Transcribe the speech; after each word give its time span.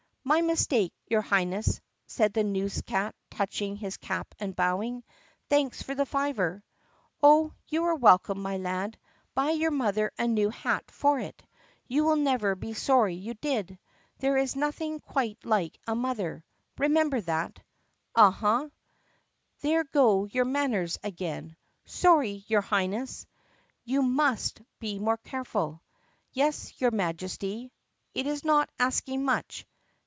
"My 0.23 0.39
mistake, 0.41 0.93
your 1.07 1.23
Highness," 1.23 1.81
said 2.07 2.33
the 2.33 2.43
newscat 2.43 3.11
touching 3.31 3.75
his 3.75 3.97
cap 3.97 4.33
and 4.39 4.55
bowing. 4.55 5.03
"Thanks 5.49 5.81
for 5.81 5.93
the 5.93 6.05
fiver." 6.05 6.63
"Oh, 7.21 7.53
you 7.67 7.83
are 7.85 7.95
welcome, 7.95 8.41
my 8.41 8.55
lad. 8.55 8.97
Buy 9.35 9.51
your 9.51 9.71
mother 9.71 10.09
a 10.17 10.27
new 10.27 10.49
hat 10.49 10.89
for 10.89 11.19
it. 11.19 11.43
You 11.87 12.05
will 12.05 12.15
never 12.15 12.55
be 12.55 12.73
sorry 12.73 13.15
you 13.15 13.33
did. 13.33 13.77
There 14.19 14.37
is 14.37 14.55
nothing 14.55 15.01
quite 15.01 15.37
like 15.43 15.77
a 15.85 15.95
mother. 15.95 16.45
Remember 16.77 17.19
that." 17.21 17.59
"Uh 18.15 18.31
huh." 18.31 18.69
"There 19.61 19.83
go 19.83 20.25
your 20.25 20.45
manners 20.45 20.97
again." 21.03 21.57
"Sorry, 21.85 22.45
your 22.47 22.61
Highness." 22.61 23.25
"You 23.83 24.01
must 24.01 24.61
be 24.79 24.97
more 24.97 25.17
careful." 25.17 25.81
"Yes, 26.31 26.79
your 26.79 26.91
Majesty." 26.91 27.73
"It 28.13 28.27
is 28.27 28.45
not 28.45 28.69
asking 28.79 29.25
much." 29.25 29.65